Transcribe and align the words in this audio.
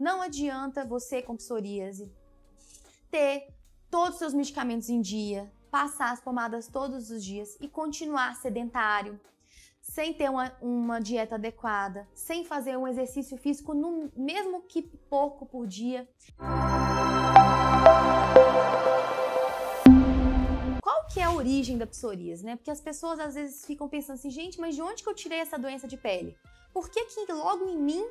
Não 0.00 0.22
adianta 0.22 0.82
você 0.82 1.20
com 1.20 1.36
psoríase 1.36 2.10
ter 3.10 3.52
todos 3.90 4.14
os 4.14 4.18
seus 4.18 4.32
medicamentos 4.32 4.88
em 4.88 4.98
dia, 5.02 5.52
passar 5.70 6.10
as 6.10 6.22
pomadas 6.22 6.66
todos 6.66 7.10
os 7.10 7.22
dias 7.22 7.58
e 7.60 7.68
continuar 7.68 8.34
sedentário, 8.36 9.20
sem 9.82 10.14
ter 10.14 10.30
uma, 10.30 10.56
uma 10.62 11.00
dieta 11.00 11.34
adequada, 11.34 12.08
sem 12.14 12.46
fazer 12.46 12.78
um 12.78 12.88
exercício 12.88 13.36
físico, 13.36 13.74
no, 13.74 14.10
mesmo 14.16 14.62
que 14.62 14.80
pouco 14.80 15.44
por 15.44 15.66
dia. 15.66 16.08
Qual 20.82 21.06
que 21.12 21.20
é 21.20 21.24
a 21.24 21.32
origem 21.32 21.76
da 21.76 21.86
psoríase, 21.86 22.42
né? 22.42 22.56
Porque 22.56 22.70
as 22.70 22.80
pessoas 22.80 23.20
às 23.20 23.34
vezes 23.34 23.66
ficam 23.66 23.86
pensando 23.86 24.14
assim, 24.14 24.30
gente, 24.30 24.58
mas 24.58 24.74
de 24.74 24.80
onde 24.80 25.02
que 25.02 25.10
eu 25.10 25.14
tirei 25.14 25.40
essa 25.40 25.58
doença 25.58 25.86
de 25.86 25.98
pele? 25.98 26.34
Por 26.72 26.88
que 26.88 27.04
que 27.04 27.30
logo 27.30 27.68
em 27.68 27.76
mim 27.76 28.08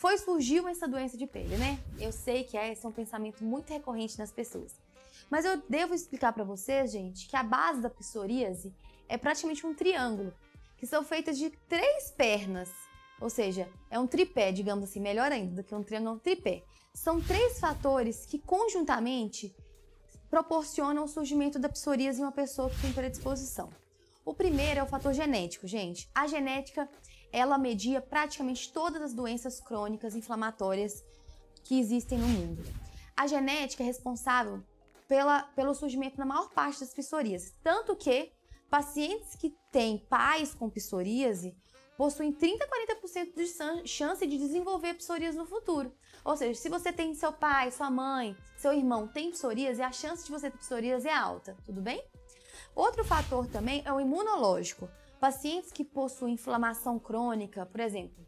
foi 0.00 0.16
surgiu 0.16 0.66
essa 0.66 0.88
doença 0.88 1.14
de 1.14 1.26
pele, 1.26 1.58
né? 1.58 1.78
Eu 1.98 2.10
sei 2.10 2.42
que 2.42 2.56
esse 2.56 2.86
é 2.86 2.88
um 2.88 2.92
pensamento 2.92 3.44
muito 3.44 3.70
recorrente 3.70 4.18
nas 4.18 4.32
pessoas. 4.32 4.80
Mas 5.28 5.44
eu 5.44 5.62
devo 5.68 5.92
explicar 5.92 6.32
para 6.32 6.42
vocês, 6.42 6.90
gente, 6.90 7.28
que 7.28 7.36
a 7.36 7.42
base 7.42 7.82
da 7.82 7.90
psoríase 7.90 8.72
é 9.06 9.18
praticamente 9.18 9.66
um 9.66 9.74
triângulo 9.74 10.32
que 10.78 10.86
são 10.86 11.04
feitas 11.04 11.36
de 11.36 11.50
três 11.68 12.10
pernas, 12.12 12.70
ou 13.20 13.28
seja, 13.28 13.68
é 13.90 13.98
um 13.98 14.06
tripé, 14.06 14.50
digamos 14.50 14.84
assim, 14.84 15.00
melhor 15.00 15.30
ainda 15.30 15.56
do 15.56 15.62
que 15.62 15.74
um 15.74 15.82
triângulo, 15.82 16.12
é 16.12 16.16
um 16.16 16.18
tripé. 16.18 16.62
São 16.94 17.20
três 17.20 17.60
fatores 17.60 18.24
que 18.24 18.38
conjuntamente 18.38 19.54
proporcionam 20.30 21.04
o 21.04 21.08
surgimento 21.08 21.58
da 21.58 21.68
psoríase 21.68 22.22
em 22.22 22.24
uma 22.24 22.32
pessoa 22.32 22.70
que 22.70 22.80
tem 22.80 22.92
predisposição. 22.94 23.68
O 24.24 24.32
primeiro 24.32 24.80
é 24.80 24.82
o 24.82 24.86
fator 24.86 25.12
genético, 25.12 25.66
gente. 25.66 26.08
A 26.14 26.26
genética, 26.26 26.88
ela 27.32 27.58
media 27.58 28.00
praticamente 28.00 28.72
todas 28.72 29.02
as 29.02 29.14
doenças 29.14 29.60
crônicas 29.60 30.14
inflamatórias 30.14 31.04
que 31.64 31.78
existem 31.78 32.18
no 32.18 32.28
mundo. 32.28 32.62
A 33.16 33.26
genética 33.26 33.82
é 33.82 33.86
responsável 33.86 34.62
pela, 35.06 35.42
pelo 35.42 35.74
surgimento 35.74 36.18
na 36.18 36.24
maior 36.24 36.50
parte 36.50 36.80
das 36.80 36.94
psoríases, 36.94 37.54
tanto 37.62 37.94
que 37.96 38.32
Pacientes 38.70 39.34
que 39.34 39.52
têm 39.72 39.98
pais 39.98 40.54
com 40.54 40.70
psoríase 40.70 41.56
possuem 41.96 42.32
30 42.32 42.64
a 42.64 42.68
40% 42.68 43.34
de 43.34 43.88
chance 43.88 44.24
de 44.24 44.38
desenvolver 44.38 44.94
psoríase 44.94 45.36
no 45.36 45.44
futuro. 45.44 45.92
Ou 46.24 46.36
seja, 46.36 46.58
se 46.58 46.68
você 46.68 46.92
tem 46.92 47.12
seu 47.12 47.32
pai, 47.32 47.72
sua 47.72 47.90
mãe, 47.90 48.36
seu 48.56 48.72
irmão 48.72 49.08
tem 49.08 49.32
psoríase, 49.32 49.82
a 49.82 49.90
chance 49.90 50.24
de 50.24 50.30
você 50.30 50.48
ter 50.48 50.58
psoríase 50.58 51.08
é 51.08 51.12
alta, 51.12 51.56
tudo 51.66 51.82
bem? 51.82 52.00
Outro 52.72 53.04
fator 53.04 53.48
também 53.48 53.82
é 53.84 53.92
o 53.92 54.00
imunológico. 54.00 54.88
Pacientes 55.20 55.70
que 55.70 55.84
possuem 55.84 56.32
inflamação 56.32 56.98
crônica, 56.98 57.66
por 57.66 57.80
exemplo, 57.80 58.26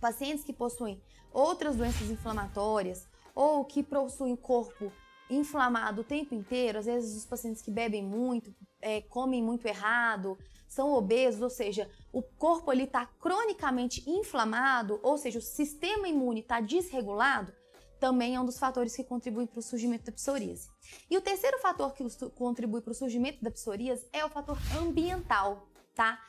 pacientes 0.00 0.44
que 0.44 0.52
possuem 0.52 1.00
outras 1.32 1.76
doenças 1.76 2.10
inflamatórias 2.10 3.06
ou 3.36 3.64
que 3.64 3.84
possuem 3.84 4.34
corpo 4.34 4.92
inflamado 5.30 6.00
o 6.00 6.04
tempo 6.04 6.34
inteiro, 6.34 6.80
às 6.80 6.86
vezes 6.86 7.16
os 7.16 7.24
pacientes 7.24 7.62
que 7.62 7.70
bebem 7.70 8.02
muito, 8.02 8.52
é, 8.82 9.00
comem 9.00 9.40
muito 9.40 9.66
errado, 9.66 10.36
são 10.66 10.92
obesos, 10.92 11.40
ou 11.40 11.48
seja, 11.48 11.88
o 12.12 12.20
corpo 12.20 12.72
ele 12.72 12.82
está 12.82 13.06
cronicamente 13.06 14.02
inflamado, 14.10 14.98
ou 15.04 15.16
seja, 15.16 15.38
o 15.38 15.42
sistema 15.42 16.08
imune 16.08 16.40
está 16.40 16.60
desregulado, 16.60 17.52
também 18.00 18.34
é 18.34 18.40
um 18.40 18.44
dos 18.44 18.58
fatores 18.58 18.94
que 18.96 19.04
contribuem 19.04 19.46
para 19.46 19.60
o 19.60 19.62
surgimento 19.62 20.06
da 20.06 20.12
psoríase. 20.12 20.68
E 21.08 21.16
o 21.16 21.20
terceiro 21.20 21.60
fator 21.60 21.94
que 21.94 22.04
contribui 22.30 22.80
para 22.80 22.90
o 22.90 22.94
surgimento 22.94 23.40
da 23.40 23.52
psoríase 23.52 24.04
é 24.12 24.24
o 24.24 24.28
fator 24.28 24.58
ambiental, 24.76 25.68
tá? 25.94 26.20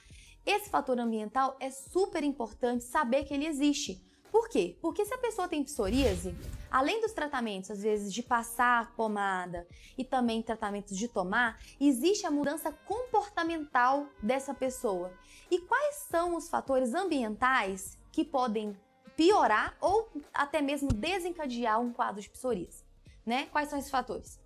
Esse 0.46 0.70
fator 0.70 1.00
ambiental 1.00 1.58
é 1.60 1.70
super 1.72 2.24
importante 2.24 2.84
saber 2.84 3.24
que 3.24 3.34
ele 3.34 3.48
existe. 3.48 4.04
Por 4.32 4.50
quê? 4.50 4.78
Porque 4.82 5.06
se 5.06 5.14
a 5.14 5.18
pessoa 5.18 5.48
tem 5.48 5.64
psoríase, 5.64 6.36
Além 6.76 7.00
dos 7.00 7.14
tratamentos, 7.14 7.72
às 7.72 7.82
vezes, 7.82 8.14
de 8.14 8.22
passar 8.22 8.94
pomada 8.98 9.66
e 9.98 10.04
também 10.04 10.42
tratamentos 10.42 10.98
de 10.98 11.08
tomar, 11.08 11.58
existe 11.80 12.28
a 12.28 12.32
mudança 12.32 12.70
comportamental 12.70 14.08
dessa 14.22 14.54
pessoa. 14.54 15.14
E 15.50 15.60
quais 15.60 15.96
são 16.10 16.36
os 16.36 16.50
fatores 16.50 16.94
ambientais 16.94 17.98
que 18.12 18.26
podem 18.26 18.78
piorar 19.16 19.78
ou 19.80 20.12
até 20.34 20.62
mesmo 20.62 20.90
desencadear 20.90 21.80
um 21.80 21.94
quadro 21.94 22.22
de 22.22 22.30
psoríase? 22.30 22.84
Né? 23.26 23.46
Quais 23.54 23.70
são 23.70 23.80
esses 23.80 23.90
fatores? 23.90 24.38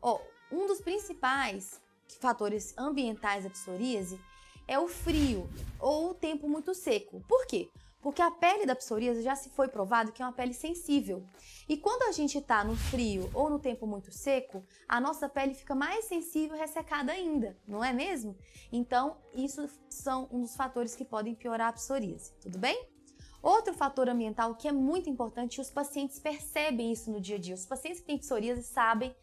Oh, 0.00 0.20
um 0.50 0.66
dos 0.66 0.80
principais 0.80 1.82
fatores 2.18 2.72
ambientais 2.78 3.44
da 3.44 3.50
psoríase 3.50 4.18
é 4.66 4.78
o 4.78 4.88
frio 4.88 5.48
ou 5.78 6.10
o 6.10 6.14
tempo 6.14 6.48
muito 6.48 6.74
seco. 6.74 7.22
Por 7.28 7.46
quê? 7.46 7.68
Porque 8.00 8.20
a 8.20 8.30
pele 8.30 8.66
da 8.66 8.76
psoríase 8.76 9.22
já 9.22 9.34
se 9.34 9.48
foi 9.48 9.66
provado 9.66 10.12
que 10.12 10.22
é 10.22 10.26
uma 10.26 10.32
pele 10.32 10.52
sensível. 10.52 11.24
E 11.66 11.76
quando 11.76 12.02
a 12.02 12.12
gente 12.12 12.36
está 12.36 12.62
no 12.62 12.76
frio 12.76 13.30
ou 13.32 13.48
no 13.48 13.58
tempo 13.58 13.86
muito 13.86 14.12
seco, 14.12 14.62
a 14.86 15.00
nossa 15.00 15.26
pele 15.26 15.54
fica 15.54 15.74
mais 15.74 16.04
sensível 16.04 16.54
e 16.54 16.60
ressecada 16.60 17.12
ainda, 17.12 17.56
não 17.66 17.82
é 17.82 17.94
mesmo? 17.94 18.36
Então, 18.70 19.16
isso 19.34 19.66
são 19.88 20.28
um 20.30 20.42
dos 20.42 20.54
fatores 20.54 20.94
que 20.94 21.04
podem 21.04 21.34
piorar 21.34 21.68
a 21.68 21.72
psoríase, 21.72 22.32
tudo 22.42 22.58
bem? 22.58 22.86
Outro 23.42 23.72
fator 23.72 24.08
ambiental 24.08 24.54
que 24.54 24.68
é 24.68 24.72
muito 24.72 25.08
importante, 25.08 25.56
e 25.56 25.60
os 25.60 25.70
pacientes 25.70 26.18
percebem 26.18 26.92
isso 26.92 27.10
no 27.10 27.20
dia 27.20 27.36
a 27.36 27.38
dia. 27.38 27.54
Os 27.54 27.66
pacientes 27.66 28.00
que 28.00 28.06
têm 28.06 28.18
psoríase 28.18 28.62
sabem 28.64 29.14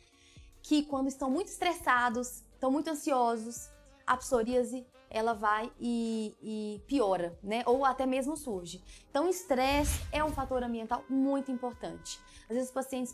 que 0.63 0.83
quando 0.85 1.07
estão 1.07 1.29
muito 1.29 1.47
estressados, 1.47 2.43
estão 2.53 2.71
muito 2.71 2.89
ansiosos, 2.89 3.69
a 4.05 4.17
psoríase 4.17 4.85
ela 5.11 5.33
vai 5.33 5.71
e, 5.79 6.35
e, 6.41 6.81
piora, 6.87 7.37
né? 7.43 7.63
Ou 7.65 7.83
até 7.85 8.05
mesmo 8.05 8.37
surge. 8.37 8.81
Então, 9.09 9.27
estresse 9.27 10.01
é 10.11 10.23
um 10.23 10.29
fator 10.29 10.63
ambiental 10.63 11.03
muito 11.09 11.51
importante. 11.51 12.17
Às 12.43 12.55
vezes, 12.55 12.69
os 12.69 12.73
pacientes 12.73 13.13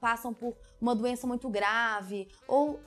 passam 0.00 0.32
por 0.32 0.56
uma 0.80 0.94
doença 0.94 1.26
muito 1.26 1.50
grave 1.50 2.28
ou 2.46 2.80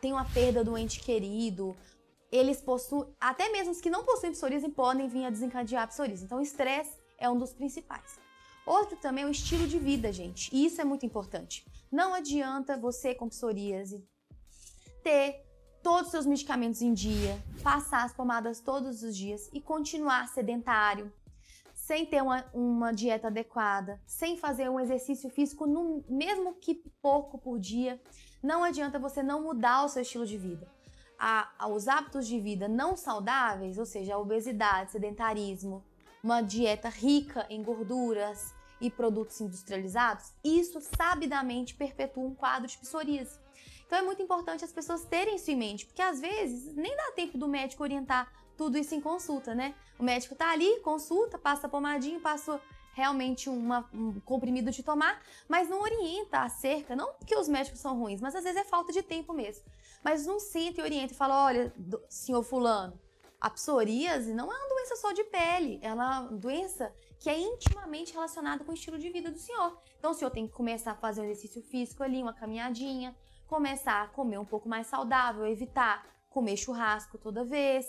tem 0.00 0.12
uma 0.12 0.26
perda 0.26 0.62
do 0.62 0.76
ente 0.76 1.00
querido. 1.00 1.74
Eles 2.30 2.60
possuem, 2.60 3.08
até 3.18 3.48
mesmo 3.48 3.72
os 3.72 3.80
que 3.80 3.88
não 3.88 4.04
possuem 4.04 4.32
psoríase, 4.32 4.68
podem 4.68 5.08
vir 5.08 5.24
a 5.24 5.30
desencadear 5.30 5.84
a 5.84 5.86
psoríase. 5.86 6.24
Então, 6.24 6.40
estresse 6.40 6.98
é 7.18 7.30
um 7.30 7.38
dos 7.38 7.54
principais. 7.54 8.18
Outro 8.66 8.96
também 8.98 9.24
é 9.24 9.26
o 9.26 9.30
estilo 9.30 9.66
de 9.66 9.78
vida, 9.78 10.12
gente. 10.12 10.54
E 10.54 10.66
isso 10.66 10.80
é 10.80 10.84
muito 10.84 11.06
importante. 11.06 11.64
Não 11.90 12.12
adianta 12.12 12.76
você 12.76 13.14
com 13.14 13.28
psoríase 13.28 14.04
ter 15.02 15.45
todos 15.86 16.06
os 16.06 16.10
seus 16.10 16.26
medicamentos 16.26 16.82
em 16.82 16.92
dia, 16.92 17.40
passar 17.62 18.02
as 18.02 18.12
pomadas 18.12 18.58
todos 18.58 19.04
os 19.04 19.16
dias 19.16 19.48
e 19.52 19.60
continuar 19.60 20.26
sedentário, 20.26 21.12
sem 21.72 22.04
ter 22.04 22.20
uma, 22.20 22.44
uma 22.52 22.92
dieta 22.92 23.28
adequada, 23.28 24.00
sem 24.04 24.36
fazer 24.36 24.68
um 24.68 24.80
exercício 24.80 25.30
físico, 25.30 25.64
no, 25.64 26.04
mesmo 26.08 26.54
que 26.54 26.74
pouco 27.00 27.38
por 27.38 27.60
dia, 27.60 28.02
não 28.42 28.64
adianta 28.64 28.98
você 28.98 29.22
não 29.22 29.44
mudar 29.44 29.84
o 29.84 29.88
seu 29.88 30.02
estilo 30.02 30.26
de 30.26 30.36
vida. 30.36 30.68
A, 31.16 31.52
a, 31.56 31.68
os 31.68 31.86
hábitos 31.86 32.26
de 32.26 32.40
vida 32.40 32.66
não 32.66 32.96
saudáveis, 32.96 33.78
ou 33.78 33.86
seja, 33.86 34.16
a 34.16 34.18
obesidade, 34.18 34.90
sedentarismo, 34.90 35.84
uma 36.20 36.42
dieta 36.42 36.88
rica 36.88 37.46
em 37.48 37.62
gorduras 37.62 38.52
e 38.80 38.90
produtos 38.90 39.40
industrializados, 39.40 40.32
isso 40.42 40.80
sabidamente 40.80 41.76
perpetua 41.76 42.24
um 42.24 42.34
quadro 42.34 42.66
de 42.66 42.76
psoríase. 42.76 43.45
Então 43.86 43.98
é 43.98 44.02
muito 44.02 44.20
importante 44.20 44.64
as 44.64 44.72
pessoas 44.72 45.04
terem 45.04 45.36
isso 45.36 45.50
em 45.50 45.56
mente, 45.56 45.86
porque 45.86 46.02
às 46.02 46.20
vezes 46.20 46.74
nem 46.74 46.94
dá 46.96 47.12
tempo 47.12 47.38
do 47.38 47.46
médico 47.46 47.82
orientar 47.82 48.32
tudo 48.56 48.76
isso 48.78 48.94
em 48.94 49.00
consulta, 49.00 49.54
né? 49.54 49.74
O 49.98 50.02
médico 50.02 50.34
tá 50.34 50.50
ali, 50.50 50.80
consulta, 50.80 51.38
passa 51.38 51.68
pomadinho, 51.68 52.20
passa 52.20 52.60
realmente 52.94 53.50
uma, 53.50 53.88
um 53.92 54.18
comprimido 54.20 54.70
de 54.70 54.82
tomar, 54.82 55.22
mas 55.46 55.68
não 55.68 55.82
orienta 55.82 56.40
acerca, 56.40 56.96
não 56.96 57.12
porque 57.12 57.36
os 57.36 57.46
médicos 57.46 57.78
são 57.78 57.98
ruins, 57.98 58.20
mas 58.22 58.34
às 58.34 58.42
vezes 58.42 58.58
é 58.58 58.64
falta 58.64 58.92
de 58.92 59.02
tempo 59.02 59.34
mesmo. 59.34 59.64
Mas 60.02 60.26
não 60.26 60.40
senta 60.40 60.80
e 60.80 60.84
orienta 60.84 61.12
e 61.12 61.16
fala: 61.16 61.44
olha, 61.44 61.72
senhor 62.08 62.42
Fulano, 62.42 62.98
a 63.38 63.50
psoríase 63.50 64.32
não 64.32 64.50
é 64.50 64.56
uma 64.56 64.68
doença 64.68 64.96
só 64.96 65.12
de 65.12 65.22
pele, 65.24 65.78
ela 65.82 65.92
é 65.92 66.20
uma 66.20 66.22
doença 66.32 66.92
que 67.20 67.28
é 67.28 67.38
intimamente 67.38 68.14
relacionada 68.14 68.64
com 68.64 68.70
o 68.72 68.74
estilo 68.74 68.98
de 68.98 69.10
vida 69.10 69.30
do 69.30 69.38
senhor. 69.38 69.78
Então 69.98 70.12
o 70.12 70.14
senhor 70.14 70.30
tem 70.30 70.46
que 70.46 70.54
começar 70.54 70.92
a 70.92 70.96
fazer 70.96 71.20
um 71.20 71.24
exercício 71.24 71.62
físico 71.62 72.02
ali, 72.02 72.22
uma 72.22 72.32
caminhadinha, 72.32 73.14
começar 73.46 74.02
a 74.02 74.08
comer 74.08 74.38
um 74.38 74.44
pouco 74.44 74.68
mais 74.68 74.86
saudável, 74.86 75.46
evitar 75.46 76.04
comer 76.30 76.56
churrasco 76.56 77.18
toda 77.18 77.44
vez. 77.44 77.86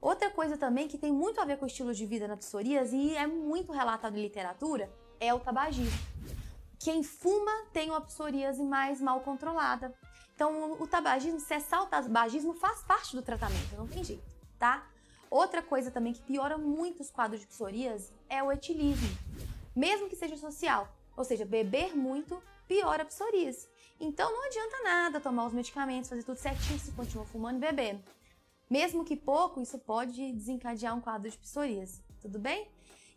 Outra 0.00 0.30
coisa 0.30 0.56
também 0.56 0.88
que 0.88 0.98
tem 0.98 1.12
muito 1.12 1.40
a 1.40 1.44
ver 1.44 1.58
com 1.58 1.64
o 1.64 1.68
estilo 1.68 1.94
de 1.94 2.06
vida 2.06 2.26
na 2.26 2.36
psoríase 2.36 2.96
e 2.96 3.16
é 3.16 3.26
muito 3.26 3.72
relatado 3.72 4.16
em 4.16 4.22
literatura 4.22 4.90
é 5.20 5.32
o 5.32 5.38
tabagismo. 5.38 5.98
Quem 6.78 7.04
fuma 7.04 7.66
tem 7.72 7.90
uma 7.90 8.00
psoríase 8.00 8.62
mais 8.64 9.00
mal 9.00 9.20
controlada. 9.20 9.94
Então, 10.34 10.72
o 10.80 10.86
tabagismo, 10.88 11.38
cessar 11.38 11.82
o 11.82 11.86
tabagismo 11.86 12.54
faz 12.54 12.82
parte 12.82 13.14
do 13.14 13.22
tratamento, 13.22 13.76
não 13.76 13.86
tem 13.86 14.02
jeito, 14.02 14.24
tá? 14.58 14.84
Outra 15.30 15.62
coisa 15.62 15.90
também 15.90 16.12
que 16.12 16.20
piora 16.20 16.58
muito 16.58 17.00
os 17.00 17.10
quadros 17.10 17.40
de 17.40 17.46
psoríase 17.46 18.12
é 18.28 18.42
o 18.42 18.50
etilismo, 18.50 19.08
mesmo 19.76 20.08
que 20.08 20.16
seja 20.16 20.36
social. 20.36 20.88
Ou 21.16 21.24
seja, 21.24 21.44
beber 21.44 21.94
muito 21.96 22.42
piora 22.66 23.02
a 23.02 23.06
psoríase. 23.06 23.68
Então 24.00 24.32
não 24.32 24.46
adianta 24.46 24.82
nada 24.82 25.20
tomar 25.20 25.46
os 25.46 25.52
medicamentos, 25.52 26.08
fazer 26.08 26.22
tudo 26.22 26.38
certinho 26.38 26.78
se 26.78 26.92
continua 26.92 27.24
fumando 27.24 27.58
e 27.58 27.60
bebendo. 27.60 28.02
Mesmo 28.68 29.04
que 29.04 29.16
pouco, 29.16 29.60
isso 29.60 29.78
pode 29.78 30.32
desencadear 30.32 30.96
um 30.96 31.00
quadro 31.00 31.30
de 31.30 31.36
psoríase, 31.36 32.02
tudo 32.20 32.38
bem? 32.38 32.66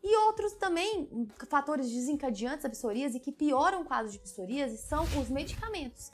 E 0.03 0.15
outros 0.17 0.53
também, 0.53 1.27
fatores 1.47 1.89
desencadeantes 1.89 2.63
da 2.63 2.69
psoríase 2.69 3.19
que 3.19 3.31
pioram 3.31 3.81
o 3.81 3.85
quadro 3.85 4.11
de 4.11 4.19
psoríase 4.19 4.77
são 4.77 5.03
os 5.19 5.29
medicamentos. 5.29 6.11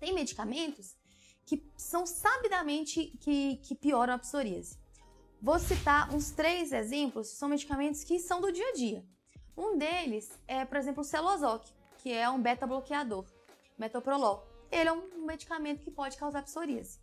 Tem 0.00 0.14
medicamentos 0.14 0.96
que 1.44 1.70
são 1.76 2.06
sabidamente 2.06 3.18
que, 3.20 3.56
que 3.56 3.74
pioram 3.74 4.14
a 4.14 4.18
psoríase. 4.18 4.78
Vou 5.42 5.58
citar 5.58 6.14
uns 6.14 6.30
três 6.30 6.72
exemplos, 6.72 7.28
são 7.28 7.50
medicamentos 7.50 8.02
que 8.04 8.18
são 8.18 8.40
do 8.40 8.50
dia 8.50 8.68
a 8.70 8.72
dia. 8.72 9.04
Um 9.56 9.78
deles 9.78 10.38
é, 10.46 10.64
por 10.64 10.76
exemplo, 10.76 11.02
o 11.02 11.04
Celozoc, 11.04 11.64
que 11.98 12.12
é 12.12 12.28
um 12.28 12.40
beta-bloqueador, 12.40 13.24
metoprolol. 13.78 14.46
Ele 14.70 14.88
é 14.88 14.92
um 14.92 15.24
medicamento 15.24 15.82
que 15.82 15.90
pode 15.90 16.16
causar 16.16 16.42
psoríase. 16.42 16.98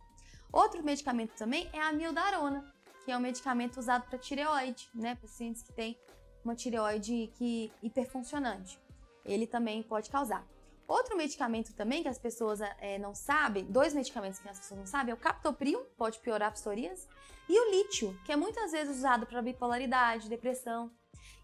Outro 0.52 0.82
medicamento 0.82 1.34
também 1.34 1.68
é 1.72 1.80
a 1.80 1.88
amiodarona, 1.88 2.72
que 3.04 3.10
é 3.10 3.16
um 3.16 3.20
medicamento 3.20 3.78
usado 3.78 4.06
para 4.06 4.18
tireoide, 4.18 4.88
né? 4.94 5.14
Pacientes 5.14 5.62
que 5.62 5.72
têm 5.72 5.98
uma 6.44 6.54
tireoide 6.54 7.32
que 7.34 7.72
hiperfuncionante. 7.82 8.78
Ele 9.24 9.46
também 9.46 9.82
pode 9.82 10.10
causar. 10.10 10.46
Outro 10.86 11.16
medicamento 11.16 11.72
também 11.74 12.02
que 12.02 12.08
as 12.08 12.18
pessoas 12.18 12.60
é, 12.60 12.98
não 12.98 13.14
sabem, 13.14 13.64
dois 13.64 13.94
medicamentos 13.94 14.40
que 14.40 14.48
as 14.48 14.58
pessoas 14.58 14.78
não 14.80 14.86
sabem, 14.86 15.12
é 15.12 15.14
o 15.14 15.16
captopril, 15.16 15.80
pode 15.96 16.18
piorar 16.18 16.48
a 16.48 16.52
psoríase, 16.52 17.08
e 17.48 17.58
o 17.58 17.70
lítio, 17.70 18.18
que 18.24 18.32
é 18.32 18.36
muitas 18.36 18.72
vezes 18.72 18.98
usado 18.98 19.24
para 19.24 19.40
bipolaridade, 19.40 20.28
depressão. 20.28 20.90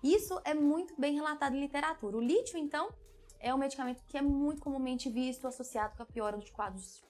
Isso 0.02 0.40
é 0.44 0.54
muito 0.54 0.94
bem 0.98 1.14
relatado 1.14 1.54
em 1.54 1.60
literatura. 1.60 2.16
O 2.16 2.20
lítio, 2.20 2.58
então, 2.58 2.90
é 3.40 3.54
um 3.54 3.58
medicamento 3.58 4.02
que 4.06 4.16
é 4.16 4.22
muito 4.22 4.60
comumente 4.60 5.08
visto 5.08 5.46
associado 5.46 5.96
com 5.96 6.02
a 6.02 6.06
piora 6.06 6.36
dos 6.36 6.50
quadros 6.50 7.02